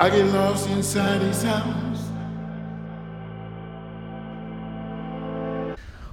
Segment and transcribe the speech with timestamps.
[0.00, 2.10] I get lost inside his house.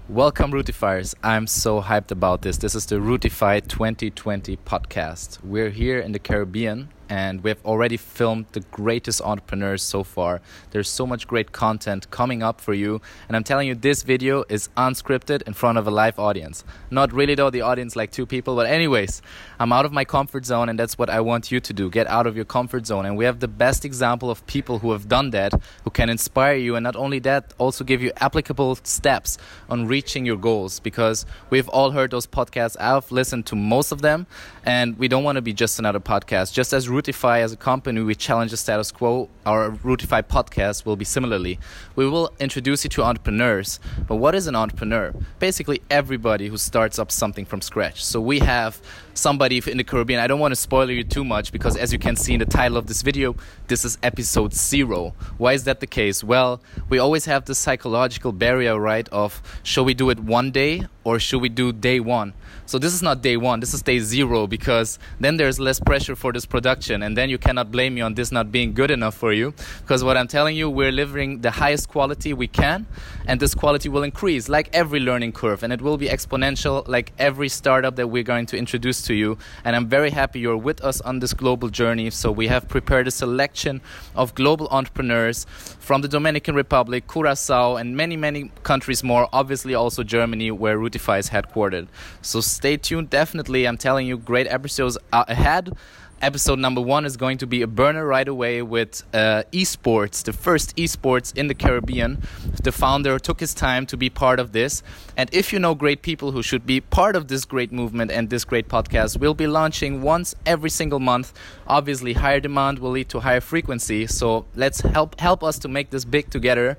[0.07, 1.15] Welcome, Rootifiers.
[1.23, 2.57] I'm so hyped about this.
[2.57, 5.43] This is the Rootify 2020 podcast.
[5.43, 10.39] We're here in the Caribbean and we have already filmed the greatest entrepreneurs so far.
[10.71, 14.45] There's so much great content coming up for you, and I'm telling you, this video
[14.47, 16.63] is unscripted in front of a live audience.
[16.89, 19.21] Not really, though, the audience like two people, but, anyways,
[19.59, 22.07] I'm out of my comfort zone, and that's what I want you to do get
[22.07, 23.05] out of your comfort zone.
[23.05, 25.51] And we have the best example of people who have done that,
[25.83, 29.37] who can inspire you, and not only that, also give you applicable steps
[29.69, 32.77] on reaching your goals because we've all heard those podcasts.
[32.79, 34.27] I've listened to most of them,
[34.65, 36.53] and we don't want to be just another podcast.
[36.53, 39.27] Just as Rootify as a company, we challenge the status quo.
[39.43, 41.57] Our Rootify podcast will be similarly.
[41.95, 43.79] We will introduce you to entrepreneurs.
[44.07, 45.11] But what is an entrepreneur?
[45.39, 48.05] Basically, everybody who starts up something from scratch.
[48.05, 48.79] So we have
[49.15, 50.19] somebody in the Caribbean.
[50.19, 52.45] I don't want to spoil you too much because, as you can see in the
[52.45, 53.35] title of this video,
[53.67, 55.15] this is episode zero.
[55.39, 56.23] Why is that the case?
[56.23, 59.09] Well, we always have this psychological barrier, right?
[59.09, 62.33] Of shall we do it one day or should we do day one?
[62.65, 66.15] So this is not day one, this is day zero because then there's less pressure
[66.15, 69.15] for this production, and then you cannot blame me on this not being good enough
[69.15, 69.53] for you.
[69.81, 72.87] Because what I'm telling you, we're delivering the highest quality we can,
[73.25, 77.11] and this quality will increase like every learning curve, and it will be exponential like
[77.19, 79.37] every startup that we're going to introduce to you.
[79.65, 82.09] And I'm very happy you're with us on this global journey.
[82.09, 83.81] So we have prepared a selection
[84.15, 85.45] of global entrepreneurs
[85.79, 91.19] from the Dominican Republic, Curacao, and many, many countries more, obviously also Germany, where Rootify
[91.19, 91.87] is headquartered.
[92.21, 93.09] So stay tuned.
[93.09, 95.73] Definitely, I'm telling you, great episodes ahead.
[96.21, 100.31] Episode number one is going to be a burner right away with uh, esports, the
[100.31, 102.21] first esports in the Caribbean.
[102.61, 104.83] The founder took his time to be part of this.
[105.17, 108.29] And if you know great people who should be part of this great movement and
[108.29, 111.33] this great podcast, we'll be launching once every single month.
[111.65, 114.05] Obviously, higher demand will lead to higher frequency.
[114.05, 116.77] So let's help help us to make this big together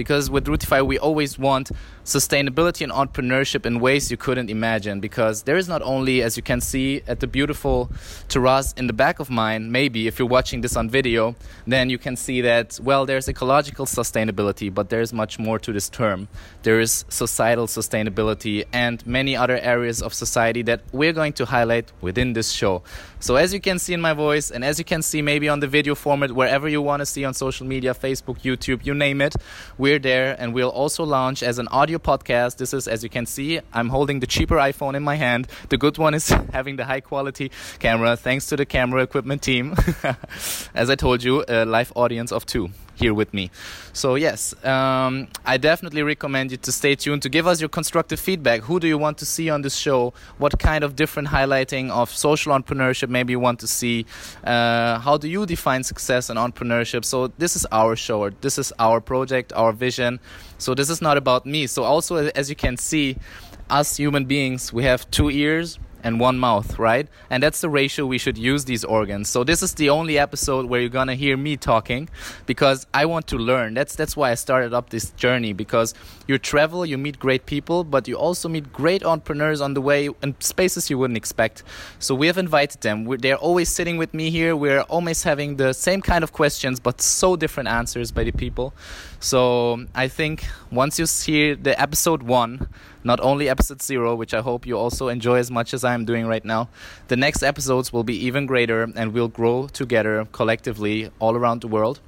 [0.00, 1.70] because with Rootify we always want
[2.04, 6.42] sustainability and entrepreneurship in ways you couldn't imagine because there is not only as you
[6.42, 7.90] can see at the beautiful
[8.28, 11.36] terrace in the back of mine maybe if you're watching this on video
[11.66, 15.88] then you can see that well there's ecological sustainability but there's much more to this
[15.90, 16.26] term
[16.62, 21.92] there is societal sustainability and many other areas of society that we're going to highlight
[22.00, 22.82] within this show
[23.20, 25.60] so as you can see in my voice and as you can see maybe on
[25.60, 29.20] the video format wherever you want to see on social media Facebook YouTube you name
[29.20, 29.34] it
[29.76, 32.56] we're there and we'll also launch as an audio podcast.
[32.56, 35.48] This is, as you can see, I'm holding the cheaper iPhone in my hand.
[35.68, 39.74] The good one is having the high quality camera, thanks to the camera equipment team.
[40.74, 43.50] as I told you, a live audience of two here with me.
[43.92, 48.20] So, yes, um, I definitely recommend you to stay tuned to give us your constructive
[48.20, 48.60] feedback.
[48.62, 50.12] Who do you want to see on this show?
[50.38, 54.06] What kind of different highlighting of social entrepreneurship maybe you want to see?
[54.44, 57.04] Uh, how do you define success in entrepreneurship?
[57.04, 60.20] So, this is our show, this is our project, our vision.
[60.58, 61.66] So, this is not about me.
[61.66, 63.16] So, also, as you can see,
[63.70, 67.08] us human beings, we have two ears and one mouth, right?
[67.28, 69.28] And that's the ratio we should use these organs.
[69.28, 72.08] So this is the only episode where you're gonna hear me talking
[72.46, 73.74] because I want to learn.
[73.74, 75.94] That's that's why I started up this journey because
[76.26, 80.08] you travel, you meet great people, but you also meet great entrepreneurs on the way
[80.22, 81.62] in spaces you wouldn't expect.
[81.98, 83.04] So we have invited them.
[83.04, 84.56] We're, they're always sitting with me here.
[84.56, 88.72] We're always having the same kind of questions, but so different answers by the people.
[89.20, 92.68] So I think once you hear the episode one,
[93.04, 96.26] not only episode zero, which I hope you also enjoy as much as I'm doing
[96.26, 96.68] right now,
[97.08, 101.68] the next episodes will be even greater and we'll grow together collectively all around the
[101.68, 102.00] world.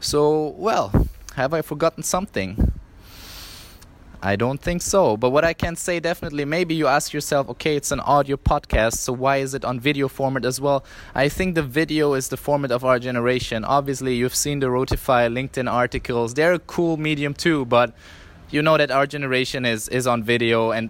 [0.00, 0.92] So, well,
[1.36, 2.72] have I forgotten something?
[4.24, 5.18] I don't think so.
[5.18, 8.94] But what I can say definitely, maybe you ask yourself, okay, it's an audio podcast,
[8.94, 10.82] so why is it on video format as well?
[11.14, 13.64] I think the video is the format of our generation.
[13.64, 16.32] Obviously, you've seen the Rootify LinkedIn articles.
[16.32, 17.94] They're a cool medium too, but
[18.54, 20.88] you know that our generation is is on video and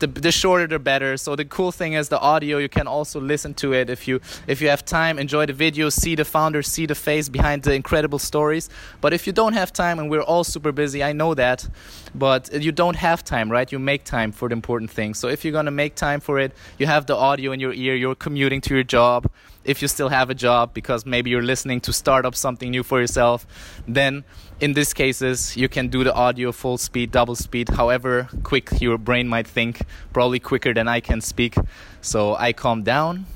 [0.00, 1.16] the, the shorter the better.
[1.16, 3.88] So the cool thing is the audio you can also listen to it.
[3.88, 7.28] If you if you have time enjoy the video see the founder see the face
[7.28, 8.68] behind the incredible stories.
[9.00, 11.68] But if you don't have time and we're all super busy i know that
[12.14, 13.70] but you don't have time right?
[13.70, 15.18] You make time for the important things.
[15.18, 17.72] So if you're going to make time for it you have the audio in your
[17.72, 19.30] ear you're commuting to your job
[19.64, 22.82] if you still have a job because maybe you're listening to start up something new
[22.82, 23.46] for yourself
[23.88, 24.24] then
[24.60, 28.98] in these cases you can do the audio full speed double speed however quick your
[28.98, 29.82] brain might think
[30.12, 31.54] probably quicker than i can speak.
[32.00, 33.26] So i calm down.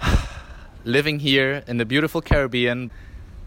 [0.84, 2.90] Living here in the beautiful caribbean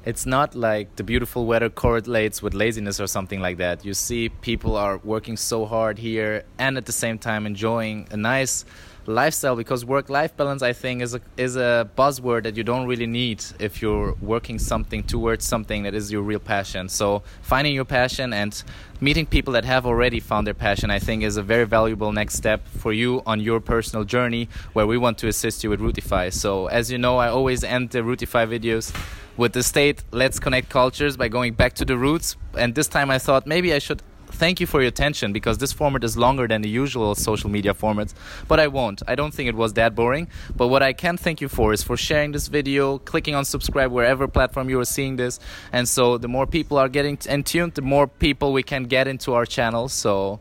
[0.07, 4.29] it's not like the beautiful weather correlates with laziness or something like that you see
[4.29, 8.63] people are working so hard here and at the same time enjoying a nice
[9.07, 13.07] lifestyle because work-life balance I think is a is a buzzword that you don't really
[13.07, 16.89] need if you're working something towards something that is your real passion.
[16.89, 18.61] So finding your passion and
[18.99, 22.35] meeting people that have already found their passion I think is a very valuable next
[22.35, 26.33] step for you on your personal journey where we want to assist you with Rootify.
[26.33, 28.93] So as you know I always end the Rootify videos
[29.37, 33.09] with the state let's connect cultures by going back to the roots and this time
[33.09, 34.01] I thought maybe I should
[34.37, 37.73] thank you for your attention because this format is longer than the usual social media
[37.73, 38.13] formats.
[38.47, 39.01] But I won't.
[39.07, 40.27] I don't think it was that boring.
[40.55, 43.91] But what I can thank you for is for sharing this video, clicking on subscribe
[43.91, 45.39] wherever platform you are seeing this.
[45.71, 49.07] And so the more people are getting in tuned, the more people we can get
[49.07, 49.89] into our channel.
[49.89, 50.39] So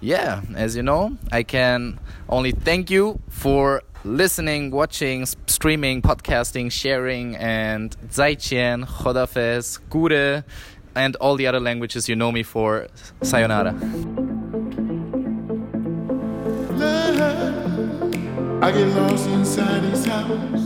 [0.00, 1.98] yeah, as you know, I can
[2.28, 10.44] only thank you for listening, watching, streaming, podcasting, sharing, and Zaijian, Chodafes, Gure
[10.94, 12.88] and all the other languages you know me for.
[13.22, 13.74] Sayonara.
[18.62, 20.65] I get lost inside his house.